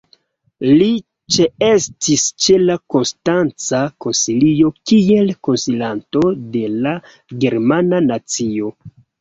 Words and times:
Li 0.67 0.85
ĉeestis 1.35 2.23
ĉe 2.45 2.55
la 2.63 2.77
Konstanca 2.95 3.83
Koncilio 4.07 4.73
kiel 4.93 5.31
konsilanto 5.49 6.25
de 6.57 6.65
la 6.81 6.97
"germana 7.47 8.05
nacio". 8.11 8.75